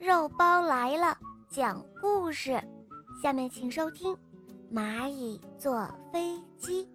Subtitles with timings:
[0.00, 1.14] 肉包来了，
[1.50, 2.58] 讲故事。
[3.22, 4.16] 下面请收听
[4.72, 6.86] 《蚂蚁坐飞机》。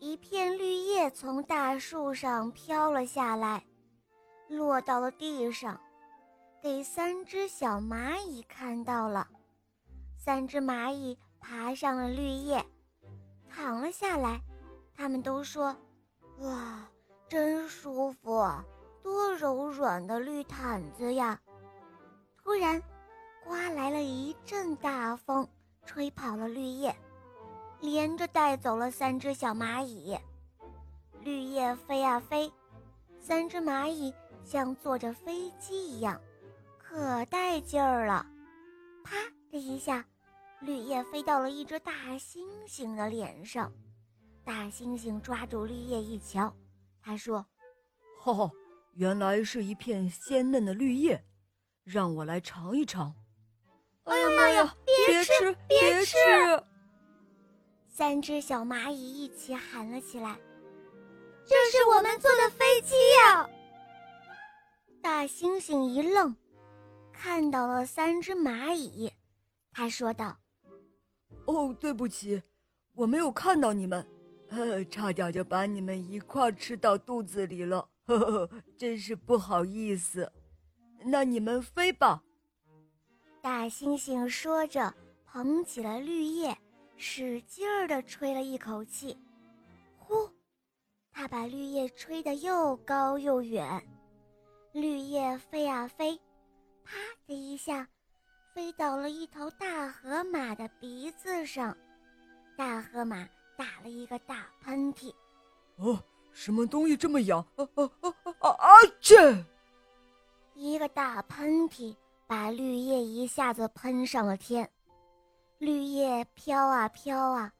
[0.00, 3.64] 一片绿叶从大树上飘了下来，
[4.48, 5.80] 落到了地上，
[6.60, 9.28] 给三只小蚂蚁看到了。
[10.18, 12.66] 三只蚂蚁爬上了绿叶，
[13.48, 14.40] 躺了下来。
[14.96, 15.76] 他们都说
[16.42, 16.88] ：“哇，
[17.28, 18.44] 真舒服，
[19.42, 21.40] 柔软的绿毯子呀！”
[22.40, 22.80] 突然，
[23.44, 25.48] 刮来了一阵大风，
[25.84, 26.94] 吹跑了绿叶，
[27.80, 30.16] 连着带走了三只小蚂蚁。
[31.22, 32.52] 绿叶飞啊飞，
[33.18, 36.20] 三只蚂蚁像坐着飞机一样，
[36.78, 38.24] 可带劲儿了。
[39.02, 39.16] 啪
[39.50, 40.04] 的一下，
[40.60, 42.38] 绿叶飞到了一只大猩
[42.68, 43.72] 猩的脸上。
[44.44, 46.54] 大猩猩抓住绿叶一瞧，
[47.00, 47.44] 他说
[48.22, 48.48] ：“哈哈，
[48.94, 51.24] 原来是一片鲜嫩的绿叶，
[51.84, 53.14] 让我来尝一尝。”
[54.04, 54.76] 哎呀妈呀！
[55.06, 56.16] 别吃，别吃！
[57.88, 60.36] 三只小蚂蚁一起喊了起来
[61.46, 63.48] ：“这是我们坐的飞机呀！”
[65.00, 66.34] 大猩猩一愣，
[67.12, 69.12] 看到了三只蚂蚁，
[69.72, 70.36] 他说道
[71.46, 72.42] ：“哦，对不起，
[72.94, 74.06] 我没有看到你们。”
[74.50, 80.32] 呃，差点就把你们一块吃到肚子里了，呵呵，真是不好意思。
[81.04, 82.22] 那你们飞吧。
[83.40, 86.56] 大猩猩说着，捧起了绿叶，
[86.96, 89.18] 使劲儿地吹了一口气，
[89.98, 90.30] 呼，
[91.12, 93.82] 他把绿叶吹得又高又远。
[94.72, 96.16] 绿叶飞啊飞，
[96.84, 96.94] 啪
[97.26, 97.88] 的一下，
[98.54, 101.76] 飞到了一头大河马的鼻子上，
[102.56, 103.28] 大河马。
[103.54, 105.14] 打了一个大喷嚏，
[105.76, 106.02] 哦，
[106.32, 107.38] 什么东西这么痒？
[107.56, 108.68] 啊啊啊啊啊！
[109.00, 109.36] 这
[110.54, 111.94] 一个大喷嚏
[112.26, 114.68] 把绿叶一下子喷上了天，
[115.58, 117.52] 绿叶飘啊飘啊，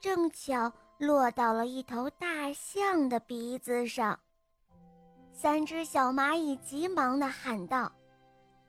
[0.00, 4.18] 正巧落到了一头大象的鼻子上。
[5.32, 7.92] 三只小蚂蚁急忙地喊道：“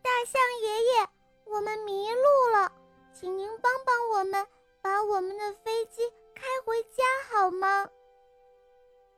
[0.04, 1.10] 大象爷爷，
[1.46, 2.72] 我们迷路了，
[3.14, 4.46] 请您帮帮我们，
[4.82, 6.02] 把我们的飞机。”
[6.36, 7.88] 开回家好吗？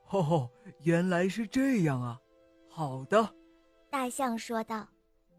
[0.09, 0.49] 哦，
[0.81, 2.19] 原来是这样啊！
[2.67, 3.35] 好的，
[3.89, 4.87] 大象说道：“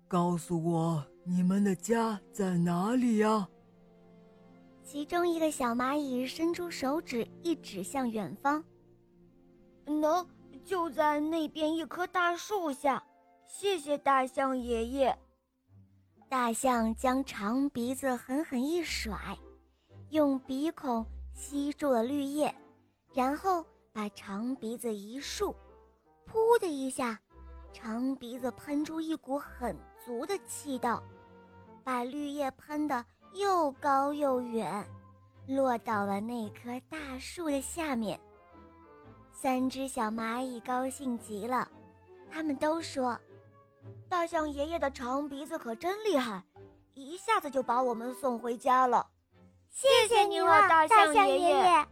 [0.07, 3.49] 告诉我你们的家在哪里呀？”
[4.85, 8.65] 其中一个小蚂蚁伸出手指一指向远方
[9.87, 10.27] ：“喏，
[10.65, 13.03] 就在那边一棵大树下。”
[13.47, 15.19] 谢谢大象爷爷。
[16.29, 19.37] 大象将长鼻子狠狠一甩，
[20.11, 21.05] 用鼻孔。
[21.35, 22.55] 吸住了绿叶，
[23.15, 23.65] 然后
[24.01, 25.55] 把长鼻子一竖，
[26.27, 27.21] 噗的一下，
[27.71, 31.03] 长鼻子喷出一股很足的气道，
[31.85, 34.89] 把绿叶喷得又高又远，
[35.47, 38.19] 落到了那棵大树的下面。
[39.33, 41.69] 三只小蚂蚁高兴极了，
[42.31, 43.21] 他们都说
[44.09, 46.43] ：“大象爷爷的长鼻子可真厉害，
[46.95, 49.07] 一下子就把我们送回家了。”
[49.69, 51.87] 谢谢你了，大象爷爷。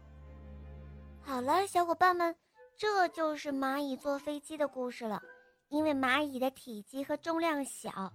[1.39, 2.35] 好了，小伙伴们，
[2.75, 5.21] 这就是蚂蚁坐飞机的故事了。
[5.69, 8.11] 因为蚂蚁的体积和重量小，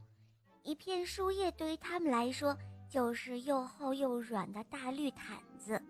[0.62, 2.54] 一片树叶对于它们来说
[2.86, 5.82] 就是又厚又软的大绿毯子。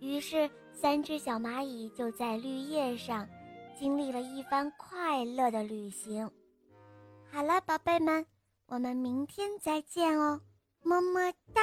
[0.00, 3.26] 于是，三只小蚂蚁就在绿叶上
[3.74, 6.30] 经历了一番快乐的旅行。
[7.32, 8.26] 好了，宝贝们，
[8.66, 10.38] 我们明天再见哦，
[10.82, 11.62] 么么哒。